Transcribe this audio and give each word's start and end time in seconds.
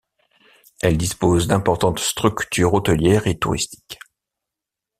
Elle 0.81 0.97
dispose 0.97 1.45
d’importantes 1.47 1.99
structures 1.99 2.73
hôtelières 2.73 3.27
et 3.27 3.37
touristiques. 3.37 3.99